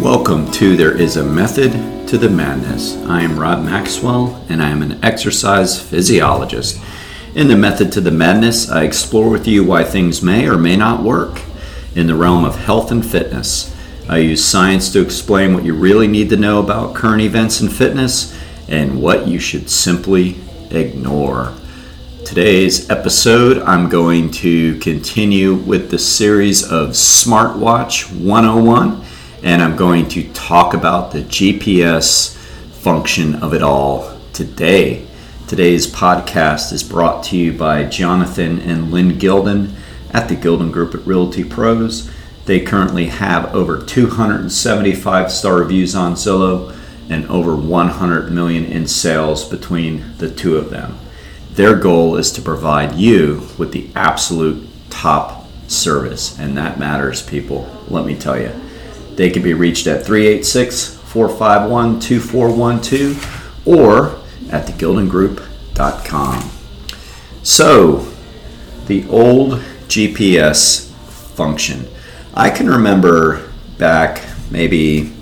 [0.00, 2.96] Welcome to There Is a Method to the Madness.
[3.06, 6.82] I am Rob Maxwell and I am an exercise physiologist.
[7.36, 10.76] In the Method to the Madness, I explore with you why things may or may
[10.76, 11.40] not work
[11.94, 13.74] in the realm of health and fitness.
[14.08, 17.68] I use science to explain what you really need to know about current events in
[17.68, 18.36] fitness
[18.68, 20.36] and what you should simply
[20.70, 21.54] ignore.
[22.26, 29.03] Today's episode, I'm going to continue with the series of Smartwatch 101
[29.44, 32.34] and I'm going to talk about the GPS
[32.80, 35.06] function of it all today.
[35.46, 39.74] Today's podcast is brought to you by Jonathan and Lynn Gilden
[40.14, 42.10] at the Gilden Group at Realty Pros.
[42.46, 46.74] They currently have over 275 star reviews on Zillow
[47.10, 50.98] and over 100 million in sales between the two of them.
[51.50, 57.70] Their goal is to provide you with the absolute top service, and that matters, people.
[57.88, 58.63] Let me tell you.
[59.16, 66.50] They can be reached at 386 451 2412 or at thegildengroup.com.
[67.42, 68.08] So,
[68.86, 70.90] the old GPS
[71.34, 71.86] function.
[72.34, 73.48] I can remember
[73.78, 75.12] back maybe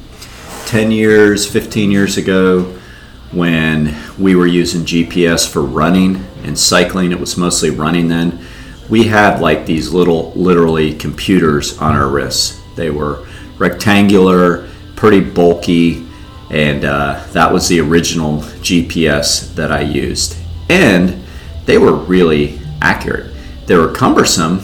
[0.67, 2.79] 10 years, 15 years ago
[3.33, 7.12] when we were using GPS for running and cycling.
[7.12, 8.45] It was mostly running then.
[8.89, 12.61] We had like these little, literally, computers on our wrists.
[12.77, 13.27] They were
[13.63, 16.05] rectangular, pretty bulky,
[16.51, 20.37] and uh, that was the original GPS that I used.
[20.69, 21.23] And
[21.65, 23.33] they were really accurate.
[23.67, 24.61] They were cumbersome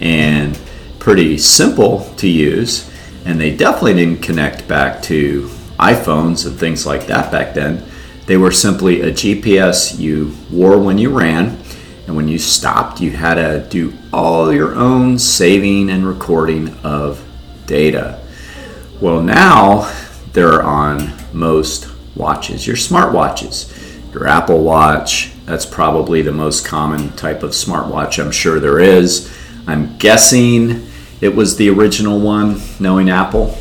[0.00, 0.58] and
[0.98, 2.90] pretty simple to use,
[3.24, 7.82] and they definitely didn't connect back to iPhones and things like that back then.
[8.26, 11.58] They were simply a GPS you wore when you ran,
[12.06, 17.24] and when you stopped, you had to do all your own saving and recording of
[17.66, 18.21] data.
[19.02, 19.92] Well, now
[20.32, 25.32] they're on most watches, your smartwatches, your Apple Watch.
[25.44, 29.36] That's probably the most common type of smartwatch I'm sure there is.
[29.66, 30.86] I'm guessing
[31.20, 33.58] it was the original one, knowing Apple.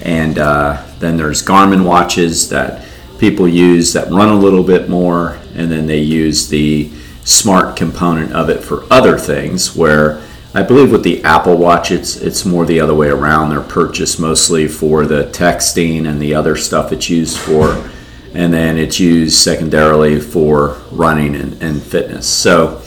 [0.00, 2.86] And uh, then there's Garmin watches that
[3.18, 6.88] people use that run a little bit more, and then they use the
[7.24, 10.22] smart component of it for other things where
[10.54, 13.50] I believe with the Apple Watch, it's it's more the other way around.
[13.50, 17.86] They're purchased mostly for the texting and the other stuff it's used for,
[18.32, 22.26] and then it's used secondarily for running and, and fitness.
[22.26, 22.82] So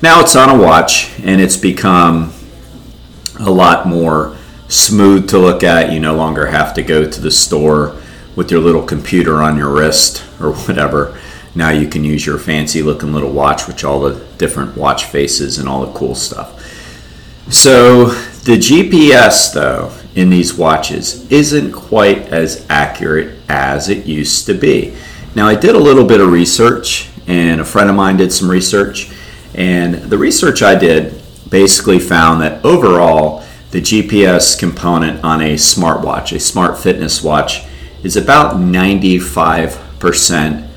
[0.00, 2.32] now it's on a watch, and it's become
[3.40, 4.36] a lot more
[4.68, 5.92] smooth to look at.
[5.92, 7.96] You no longer have to go to the store
[8.36, 11.18] with your little computer on your wrist or whatever.
[11.56, 15.58] Now you can use your fancy looking little watch, which all the different watch faces
[15.58, 16.59] and all the cool stuff.
[17.48, 18.06] So
[18.44, 24.96] the GPS, though, in these watches isn't quite as accurate as it used to be.
[25.34, 28.50] Now, I did a little bit of research, and a friend of mine did some
[28.50, 29.10] research,
[29.54, 36.34] and the research I did basically found that overall, the GPS component on a smartwatch,
[36.34, 37.64] a smart fitness watch,
[38.02, 40.68] is about 95%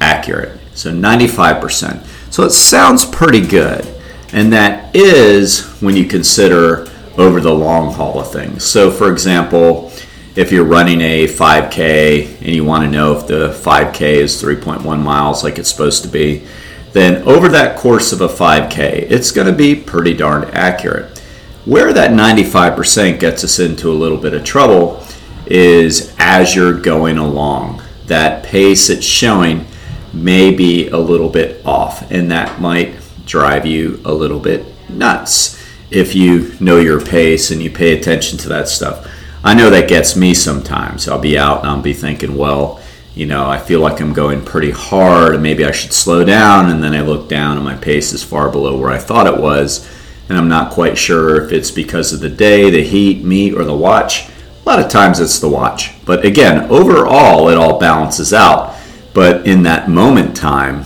[0.00, 0.58] accurate.
[0.74, 2.04] So 95%.
[2.32, 3.84] So it sounds pretty good.
[4.32, 8.64] And that is when you consider over the long haul of things.
[8.64, 9.92] So, for example,
[10.36, 15.02] if you're running a 5K and you want to know if the 5K is 3.1
[15.02, 16.46] miles like it's supposed to be,
[16.92, 21.18] then over that course of a 5K, it's going to be pretty darn accurate.
[21.64, 25.04] Where that 95% gets us into a little bit of trouble
[25.46, 27.82] is as you're going along.
[28.06, 29.66] That pace it's showing
[30.12, 32.99] may be a little bit off, and that might
[33.30, 35.56] drive you a little bit nuts
[35.90, 39.08] if you know your pace and you pay attention to that stuff.
[39.44, 41.08] I know that gets me sometimes.
[41.08, 42.82] I'll be out and I'll be thinking, well,
[43.14, 46.70] you know, I feel like I'm going pretty hard and maybe I should slow down.
[46.70, 49.40] And then I look down and my pace is far below where I thought it
[49.40, 49.88] was.
[50.28, 53.64] And I'm not quite sure if it's because of the day, the heat, me, or
[53.64, 54.28] the watch.
[54.28, 55.92] A lot of times it's the watch.
[56.04, 58.76] But again, overall, it all balances out.
[59.14, 60.84] But in that moment time,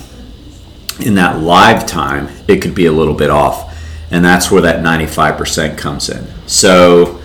[1.05, 3.73] in that live time, it could be a little bit off.
[4.11, 6.27] And that's where that 95% comes in.
[6.47, 7.21] So,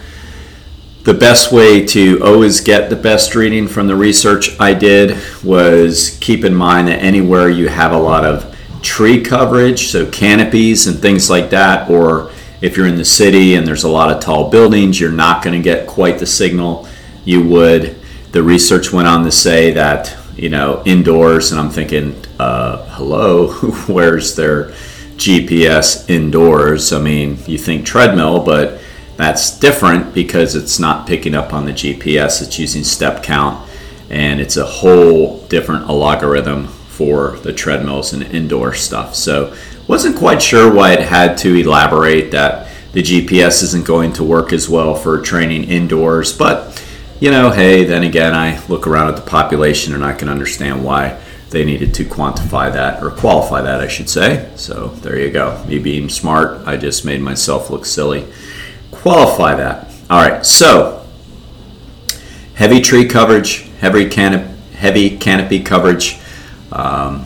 [1.04, 6.18] the best way to always get the best reading from the research I did was
[6.22, 11.00] keep in mind that anywhere you have a lot of tree coverage, so canopies and
[11.00, 12.32] things like that, or
[12.62, 15.56] if you're in the city and there's a lot of tall buildings, you're not going
[15.56, 16.88] to get quite the signal
[17.24, 17.96] you would.
[18.32, 23.52] The research went on to say that you know, indoors, and I'm thinking, uh, hello,
[23.88, 24.72] where's their
[25.18, 26.94] GPS indoors?
[26.94, 28.80] I mean, you think treadmill, but
[29.18, 33.70] That's different because it's not picking up on the GPS, it's using step count,
[34.10, 39.16] and it's a whole different algorithm for the treadmills and indoor stuff.
[39.16, 39.54] So,
[39.88, 44.54] wasn't quite sure why it had to elaborate that the GPS isn't going to work
[44.54, 46.82] as well for training indoors, but
[47.20, 50.84] you know, hey, then again, I look around at the population and I can understand
[50.84, 51.20] why
[51.50, 54.50] they needed to quantify that or qualify that, I should say.
[54.56, 55.64] So there you go.
[55.68, 58.26] Me being smart, I just made myself look silly.
[58.92, 59.92] Qualify that.
[60.10, 61.06] All right, so
[62.56, 66.20] heavy tree coverage, heavy canopy, heavy canopy coverage,
[66.72, 67.26] um,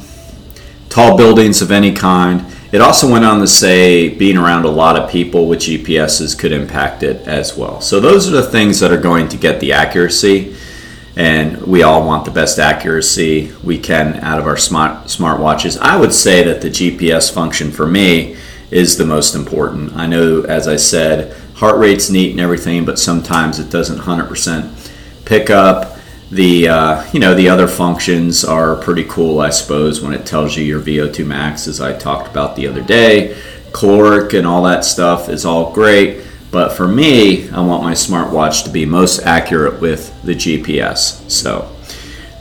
[0.90, 2.46] tall buildings of any kind.
[2.74, 6.52] It also went on to say being around a lot of people with GPSs could
[6.52, 7.80] impact it as well.
[7.82, 10.56] So those are the things that are going to get the accuracy
[11.16, 15.78] and we all want the best accuracy we can out of our smart smartwatches.
[15.80, 18.38] I would say that the GPS function for me
[18.72, 19.96] is the most important.
[19.96, 24.92] I know, as I said, heart rate's neat and everything, but sometimes it doesn't 100%
[25.26, 25.93] pick up.
[26.34, 30.58] The uh, you know the other functions are pretty cool, I suppose, when it tells
[30.58, 33.40] you your VO2 max, as I talked about the other day.
[33.72, 38.64] Caloric and all that stuff is all great but for me, I want my smartwatch
[38.66, 41.28] to be most accurate with the GPS.
[41.28, 41.76] So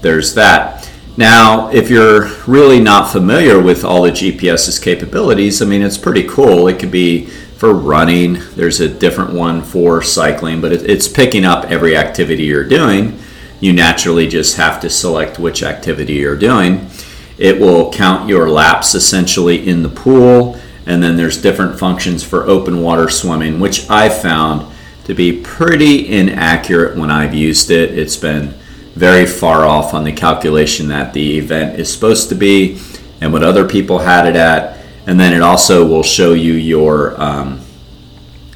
[0.02, 0.86] there's that.
[1.16, 6.28] Now, if you're really not familiar with all the GPS's capabilities, I mean, it's pretty
[6.28, 6.68] cool.
[6.68, 11.70] It could be for running, there's a different one for cycling, but it's picking up
[11.70, 13.18] every activity you're doing.
[13.62, 16.90] You naturally just have to select which activity you're doing.
[17.38, 22.44] It will count your laps essentially in the pool and then there's different functions for
[22.46, 24.66] open water swimming, which I found
[25.04, 27.96] to be pretty inaccurate when I've used it.
[27.96, 28.48] It's been
[28.94, 32.80] very far off on the calculation that the event is supposed to be
[33.20, 34.78] and what other people had it at.
[35.06, 37.60] And then it also will show you your um,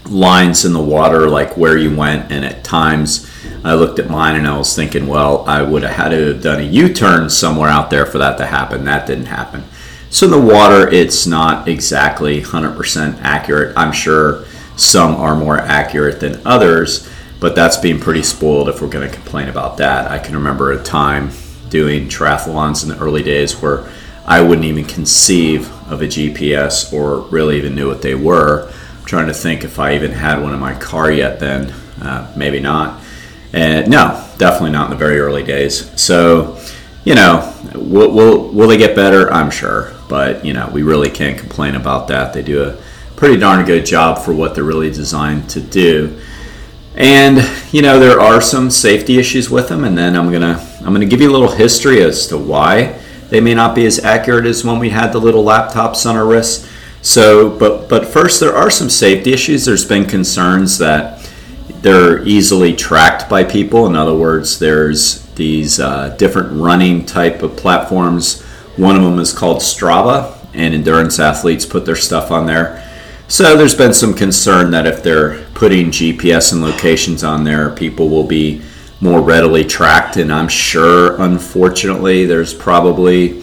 [0.04, 2.32] lines in the water, like where you went.
[2.32, 3.30] And at times,
[3.66, 6.42] I looked at mine and I was thinking, well, I would have had to have
[6.42, 8.84] done a U turn somewhere out there for that to happen.
[8.84, 9.64] That didn't happen.
[10.10, 13.76] So in the water, it's not exactly 100% accurate.
[13.76, 14.44] I'm sure
[14.76, 17.10] some are more accurate than others,
[17.40, 20.10] but that's being pretty spoiled if we're going to complain about that.
[20.10, 21.30] I can remember a time
[21.68, 23.90] doing triathlons in the early days where
[24.26, 28.68] I wouldn't even conceive of a GPS or really even knew what they were.
[28.98, 31.72] I'm trying to think if I even had one in my car yet then.
[32.00, 33.02] Uh, maybe not.
[33.56, 35.90] And no, definitely not in the very early days.
[35.98, 36.58] So,
[37.04, 39.32] you know, will, will, will they get better?
[39.32, 39.94] I'm sure.
[40.10, 42.34] But you know, we really can't complain about that.
[42.34, 42.76] They do a
[43.16, 46.20] pretty darn good job for what they're really designed to do.
[46.94, 47.38] And
[47.72, 49.84] you know, there are some safety issues with them.
[49.84, 53.00] And then I'm gonna I'm gonna give you a little history as to why
[53.30, 56.26] they may not be as accurate as when we had the little laptops on our
[56.26, 56.70] wrists.
[57.00, 59.64] So, but but first, there are some safety issues.
[59.64, 61.15] There's been concerns that
[61.86, 63.86] they're easily tracked by people.
[63.86, 68.42] In other words, there's these uh, different running type of platforms
[68.76, 72.82] one of them is called Strava, and endurance athletes put their stuff on there.
[73.28, 78.08] So there's been some concern that if they're putting GPS and locations on there, people
[78.08, 78.62] will be
[79.00, 80.16] more readily tracked.
[80.16, 83.42] And I'm sure, unfortunately, there's probably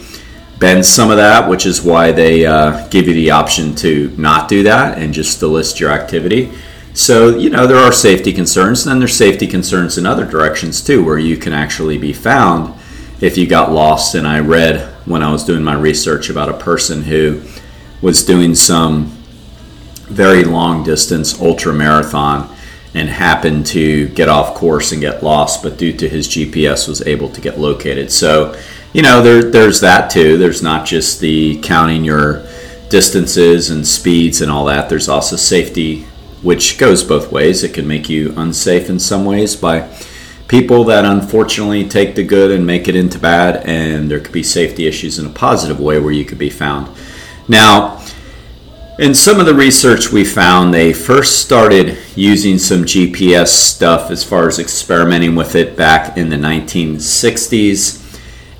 [0.58, 4.48] been some of that, which is why they uh, give you the option to not
[4.48, 6.52] do that and just to list your activity.
[6.94, 10.82] So, you know, there are safety concerns, and then there's safety concerns in other directions
[10.82, 12.72] too, where you can actually be found
[13.20, 14.14] if you got lost.
[14.14, 17.42] And I read when I was doing my research about a person who
[18.00, 19.06] was doing some
[20.06, 22.54] very long distance ultra marathon
[22.94, 27.04] and happened to get off course and get lost, but due to his GPS was
[27.06, 28.12] able to get located.
[28.12, 28.56] So,
[28.92, 30.38] you know, there, there's that too.
[30.38, 32.46] There's not just the counting your
[32.88, 34.88] distances and speeds and all that.
[34.88, 36.06] There's also safety,
[36.44, 37.64] which goes both ways.
[37.64, 39.88] It can make you unsafe in some ways by
[40.46, 44.42] people that unfortunately take the good and make it into bad, and there could be
[44.42, 46.94] safety issues in a positive way where you could be found.
[47.48, 48.00] Now,
[48.98, 54.22] in some of the research we found, they first started using some GPS stuff as
[54.22, 58.00] far as experimenting with it back in the 1960s.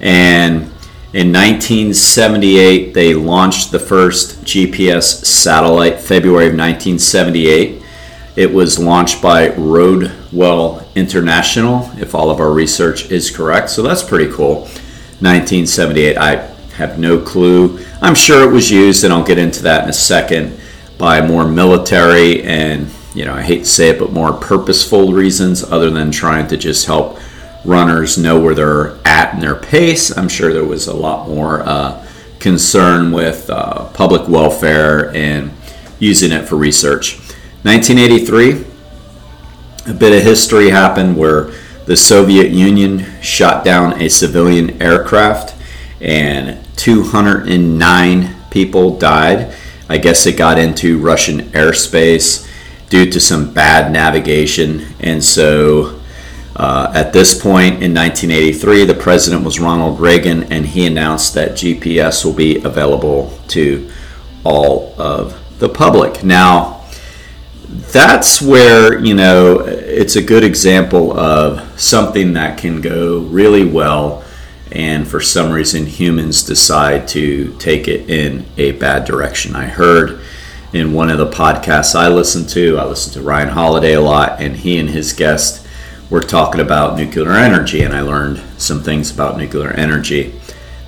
[0.01, 0.74] And
[1.15, 7.81] in 1978, they launched the first GPS satellite, February of 1978.
[8.35, 13.71] It was launched by Rockwell International, if all of our research is correct.
[13.71, 14.63] So that's pretty cool.
[15.21, 16.19] 1978.
[16.19, 16.37] I
[16.75, 17.79] have no clue.
[18.03, 20.59] I'm sure it was used, and I'll get into that in a second,
[20.99, 25.63] by more military and, you know, I hate to say it, but more purposeful reasons
[25.63, 27.21] other than trying to just help
[27.65, 30.17] runners know where they're at in their pace.
[30.17, 32.05] I'm sure there was a lot more uh,
[32.41, 35.53] concern with uh, public welfare and
[36.01, 37.17] using it for research.
[37.63, 38.65] 1983,
[39.87, 41.53] a bit of history happened where
[41.87, 45.55] the Soviet Union shot down a civilian aircraft
[46.01, 49.55] and 209 people died.
[49.89, 52.51] I guess it got into Russian airspace
[52.91, 54.87] due to some bad navigation.
[54.99, 56.01] And so
[56.57, 61.53] uh, at this point in 1983, the president was Ronald Reagan, and he announced that
[61.53, 63.91] GPS will be available to
[64.45, 66.23] all of the public.
[66.23, 66.85] Now,
[67.67, 74.23] that's where, you know, it's a good example of something that can go really well,
[74.71, 79.57] and for some reason, humans decide to take it in a bad direction.
[79.57, 80.21] I heard
[80.73, 84.41] in one of the podcasts I listened to, I listened to Ryan Holiday a lot,
[84.41, 85.64] and he and his guest
[86.11, 90.39] were talking about nuclear energy, and I learned some things about nuclear energy.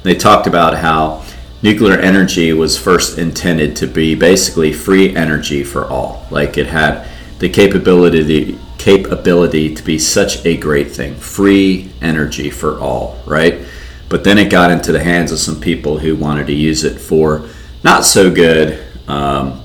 [0.02, 1.24] They talked about how
[1.62, 6.26] nuclear energy was first intended to be basically free energy for all.
[6.30, 7.08] Like it had
[7.38, 13.66] the capability the capability to be such a great thing, free energy for all, right?
[14.08, 17.00] But then it got into the hands of some people who wanted to use it
[17.00, 17.48] for
[17.82, 19.62] not so good, um,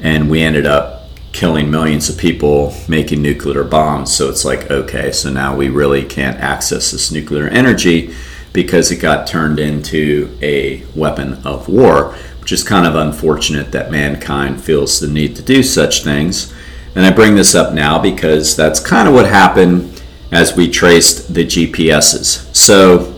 [0.00, 0.95] and we ended up
[1.36, 4.16] killing millions of people making nuclear bombs.
[4.16, 8.14] So it's like, okay, so now we really can't access this nuclear energy
[8.54, 13.90] because it got turned into a weapon of war, which is kind of unfortunate that
[13.90, 16.54] mankind feels the need to do such things.
[16.94, 20.02] And I bring this up now because that's kind of what happened
[20.32, 22.56] as we traced the GPSs.
[22.56, 23.14] So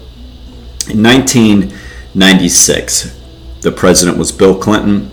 [0.90, 3.16] in 1996,
[3.60, 5.12] the president was Bill Clinton,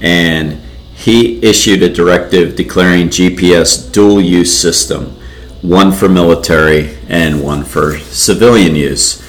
[0.00, 0.62] and
[0.96, 5.16] he issued a directive declaring GPS dual use system,
[5.62, 9.22] one for military and one for civilian use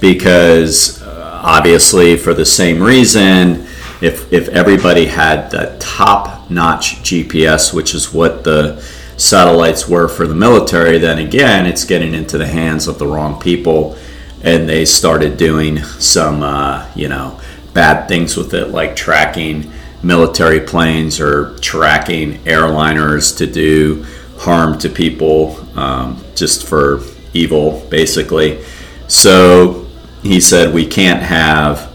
[0.00, 3.66] because uh, obviously for the same reason
[4.02, 8.80] if if everybody had the top notch GPS which is what the
[9.16, 13.40] satellites were for the military then again it's getting into the hands of the wrong
[13.40, 13.96] people
[14.42, 17.40] and they started doing some uh, you know
[17.72, 19.70] bad things with it like tracking
[20.04, 24.04] military planes or tracking airliners to do
[24.38, 27.00] harm to people um, just for
[27.32, 28.62] evil basically
[29.08, 29.86] so
[30.22, 31.92] he said we can't have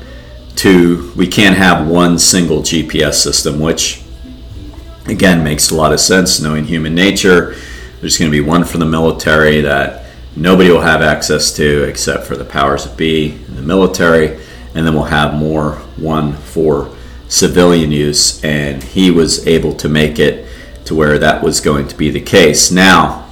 [0.60, 4.01] two, we can't have one single GPS system, which
[5.08, 7.56] again makes a lot of sense knowing human nature.
[8.01, 12.25] There's going to be one for the military that nobody will have access to except
[12.25, 14.39] for the powers that be in the military,
[14.75, 16.94] and then we'll have more one for
[17.29, 18.43] civilian use.
[18.43, 20.45] And he was able to make it
[20.86, 22.71] to where that was going to be the case.
[22.71, 23.29] Now,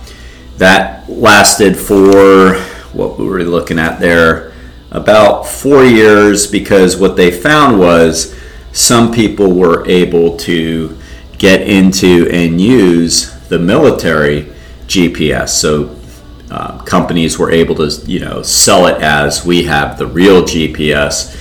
[0.58, 2.56] that lasted for
[2.94, 4.54] what we were looking at there
[4.92, 8.36] about four years because what they found was
[8.72, 10.98] some people were able to
[11.38, 14.51] get into and use the military
[14.88, 15.50] GPS.
[15.50, 15.96] So
[16.50, 21.36] uh, companies were able to, you know, sell it as we have the real GPS,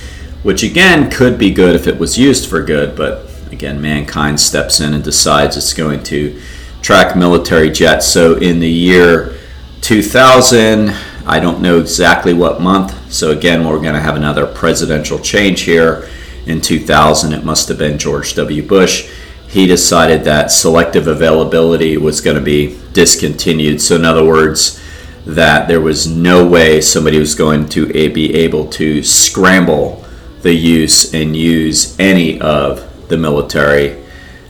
[0.47, 4.79] which again could be good if it was used for good, but again, mankind steps
[4.79, 6.41] in and decides it's going to
[6.83, 8.07] track military jets.
[8.07, 9.37] So in the year
[9.81, 10.91] 2000,
[11.27, 13.13] I don't know exactly what month.
[13.13, 16.09] So again, we're going to have another presidential change here
[16.47, 17.33] in 2000.
[17.33, 18.63] It must have been George W.
[18.63, 19.13] Bush.
[19.49, 23.83] He decided that selective availability was going to be discontinued.
[23.83, 24.81] So in other words,
[25.27, 30.06] that there was no way somebody was going to be able to scramble
[30.47, 34.01] the use and use any of the military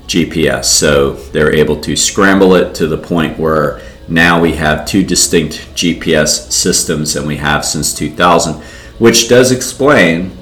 [0.06, 0.66] GPS.
[0.66, 5.74] So they're able to scramble it to the point where now we have two distinct
[5.74, 8.62] GPS systems than we have since 2000,
[8.98, 10.32] which does explain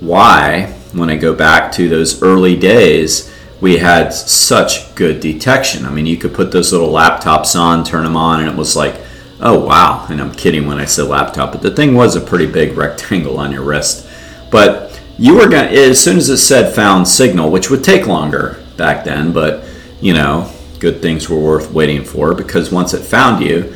[0.00, 3.30] why, when I go back to those early days,
[3.60, 5.84] we had such good detection.
[5.84, 8.74] I mean, you could put those little laptops on, turn them on, and it was
[8.74, 8.96] like,
[9.40, 10.06] oh wow.
[10.08, 13.38] And I'm kidding when I said laptop, but the thing was a pretty big rectangle
[13.38, 14.08] on your wrist.
[14.50, 14.83] But
[15.18, 19.04] you were going as soon as it said found signal, which would take longer back
[19.04, 19.64] then, but
[20.00, 23.74] you know, good things were worth waiting for because once it found you,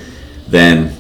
[0.49, 0.95] then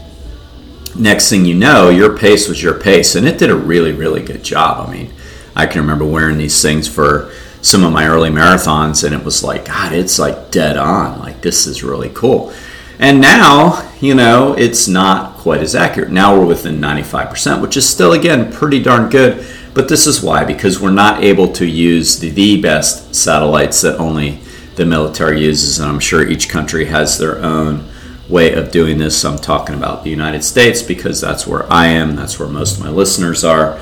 [0.98, 3.14] next thing you know, your pace was your pace.
[3.14, 4.88] And it did a really, really good job.
[4.88, 5.12] I mean,
[5.54, 9.42] I can remember wearing these things for some of my early marathons, and it was
[9.42, 11.18] like, God, it's like dead on.
[11.18, 12.52] Like, this is really cool.
[13.00, 16.10] And now, you know, it's not quite as accurate.
[16.10, 19.44] Now we're within 95%, which is still, again, pretty darn good.
[19.78, 23.96] But this is why, because we're not able to use the, the best satellites that
[24.00, 24.40] only
[24.74, 27.88] the military uses, and I'm sure each country has their own
[28.28, 29.24] way of doing this.
[29.24, 32.82] I'm talking about the United States because that's where I am, that's where most of
[32.82, 33.80] my listeners are,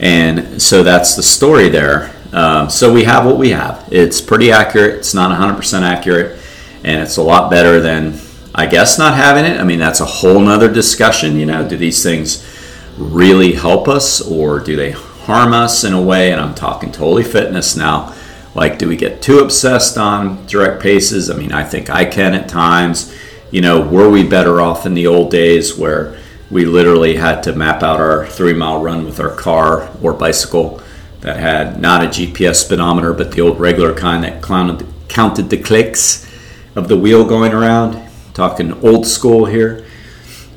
[0.00, 2.12] and so that's the story there.
[2.32, 3.88] Um, so we have what we have.
[3.92, 4.96] It's pretty accurate.
[4.96, 6.40] It's not 100% accurate,
[6.82, 8.18] and it's a lot better than
[8.52, 11.36] I guess not having it, I mean, that's a whole nother discussion.
[11.36, 12.44] You know, do these things
[12.98, 14.96] really help us or do they
[15.26, 16.32] harm us in a way?
[16.32, 18.14] And I'm talking totally fitness now.
[18.54, 21.28] Like, do we get too obsessed on direct paces?
[21.30, 23.14] I mean, I think I can at times.
[23.50, 26.18] You know, were we better off in the old days where
[26.50, 30.80] we literally had to map out our three mile run with our car or bicycle
[31.20, 35.56] that had not a GPS speedometer, but the old regular kind that counted, counted the
[35.58, 36.24] clicks
[36.74, 38.02] of the wheel going around?
[38.32, 39.84] Talking old school here,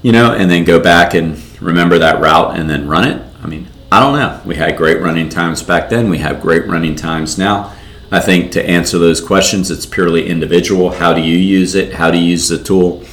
[0.02, 3.22] you know, and then go back and remember that route and then run it.
[3.42, 4.42] I mean, I don't know.
[4.46, 7.76] We had great running times back then, we have great running times now
[8.12, 10.90] I think to answer those questions, it's purely individual.
[10.92, 11.94] How do you use it?
[11.94, 13.04] How do you use the tool?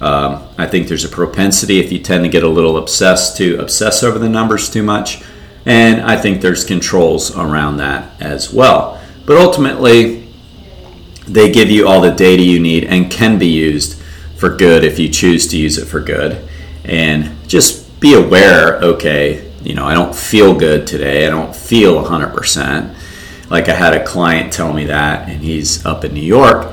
[0.00, 3.60] Um, I think there's a propensity if you tend to get a little obsessed to
[3.60, 5.22] obsess over the numbers too much.
[5.66, 8.98] And I think there's controls around that as well.
[9.26, 10.26] But ultimately,
[11.28, 14.00] they give you all the data you need and can be used
[14.36, 16.48] for good if you choose to use it for good.
[16.82, 22.02] And just be aware okay, you know, I don't feel good today, I don't feel
[22.02, 22.96] 100%
[23.50, 26.72] like I had a client tell me that, and he's up in New York.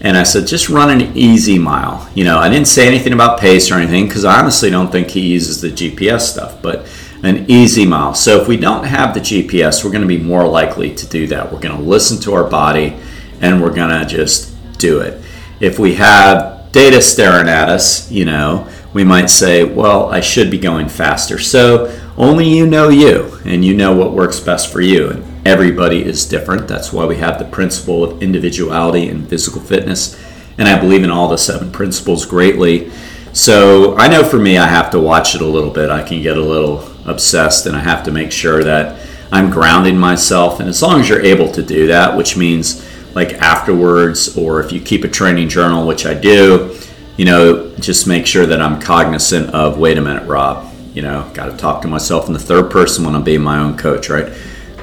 [0.00, 2.06] And I said, just run an easy mile.
[2.14, 5.08] You know, I didn't say anything about pace or anything because I honestly don't think
[5.08, 6.86] he uses the GPS stuff, but
[7.22, 8.14] an easy mile.
[8.14, 11.26] So if we don't have the GPS, we're going to be more likely to do
[11.28, 11.50] that.
[11.50, 12.96] We're going to listen to our body
[13.40, 15.22] and we're going to just do it.
[15.60, 20.50] If we have data staring at us, you know, we might say, well, I should
[20.50, 21.38] be going faster.
[21.38, 21.86] So
[22.18, 25.08] only you know you and you know what works best for you.
[25.10, 26.66] And everybody is different.
[26.66, 30.20] That's why we have the principle of individuality and physical fitness.
[30.58, 32.90] And I believe in all the seven principles greatly.
[33.32, 35.90] So I know for me, I have to watch it a little bit.
[35.90, 39.98] I can get a little obsessed, and I have to make sure that I'm grounding
[39.98, 40.58] myself.
[40.58, 42.82] And as long as you're able to do that, which means
[43.14, 46.78] like afterwards, or if you keep a training journal, which I do,
[47.18, 51.30] you know, just make sure that I'm cognizant of wait a minute, Rob, you know,
[51.34, 54.08] got to talk to myself in the third person when I'm being my own coach,
[54.08, 54.32] right?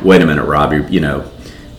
[0.03, 1.29] wait a minute, Rob, you, know,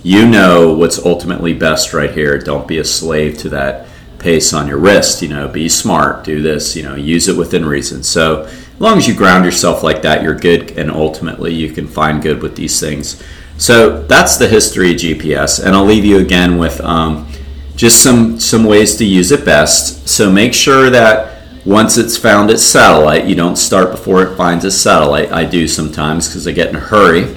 [0.03, 2.38] you know what's ultimately best right here.
[2.38, 3.87] Don't be a slave to that
[4.18, 5.23] pace on your wrist.
[5.23, 8.03] You know, be smart, do this, you know, use it within reason.
[8.03, 11.87] So, as long as you ground yourself like that, you're good, and ultimately you can
[11.87, 13.23] find good with these things.
[13.57, 17.29] So, that's the history of GPS, and I'll leave you again with um,
[17.77, 20.09] just some, some ways to use it best.
[20.09, 21.34] So, make sure that
[21.64, 25.33] once it's found its satellite, you don't start before it finds its satellite.
[25.33, 27.37] I do sometimes because I get in a hurry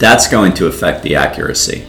[0.00, 1.86] that's going to affect the accuracy.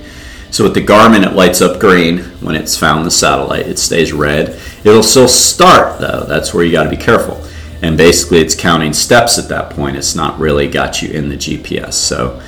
[0.51, 3.67] So with the Garmin, it lights up green when it's found the satellite.
[3.67, 4.59] It stays red.
[4.83, 6.25] It'll still start though.
[6.27, 7.41] That's where you got to be careful.
[7.81, 9.95] And basically, it's counting steps at that point.
[9.95, 11.93] It's not really got you in the GPS.
[11.93, 12.41] So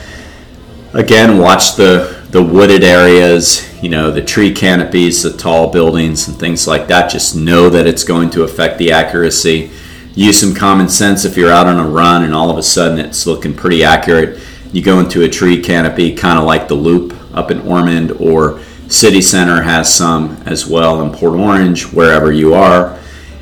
[0.93, 3.72] again, watch the the wooded areas.
[3.83, 7.11] You know, the tree canopies, the tall buildings, and things like that.
[7.11, 9.71] Just know that it's going to affect the accuracy.
[10.15, 12.99] Use some common sense if you're out on a run and all of a sudden
[12.99, 14.39] it's looking pretty accurate
[14.73, 18.59] you go into a tree canopy, kind of like the Loop up in Ormond, or
[18.89, 22.99] City Center has some as well in Port Orange, wherever you are,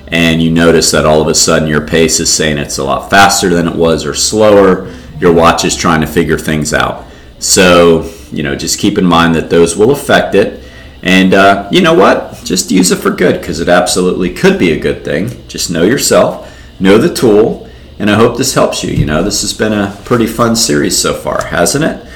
[0.07, 3.09] and you notice that all of a sudden your pace is saying it's a lot
[3.09, 4.93] faster than it was or slower.
[5.19, 7.05] Your watch is trying to figure things out.
[7.39, 10.63] So, you know, just keep in mind that those will affect it.
[11.03, 12.41] And uh, you know what?
[12.43, 15.47] Just use it for good because it absolutely could be a good thing.
[15.47, 17.67] Just know yourself, know the tool,
[17.97, 18.93] and I hope this helps you.
[18.93, 22.07] You know, this has been a pretty fun series so far, hasn't it?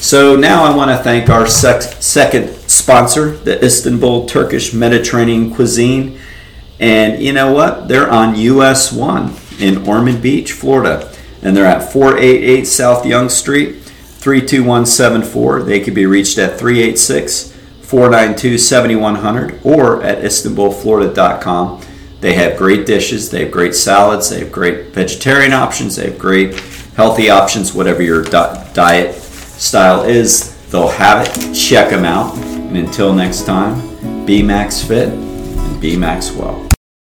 [0.00, 6.18] So now I want to thank our sec- second sponsor, the Istanbul Turkish Mediterranean Cuisine.
[6.78, 7.88] And you know what?
[7.88, 11.12] They're on US 1 in Ormond Beach, Florida.
[11.42, 13.79] And they're at 488 South Yonge Street,
[14.20, 15.62] 32174.
[15.62, 17.52] They can be reached at 386
[17.82, 21.82] 492 7100 or at istanbulflorida.com.
[22.20, 26.18] They have great dishes, they have great salads, they have great vegetarian options, they have
[26.18, 26.54] great
[26.94, 31.54] healthy options, whatever your diet style is, they'll have it.
[31.54, 32.36] Check them out.
[32.36, 36.69] And until next time, be Max Fit and be Max Well.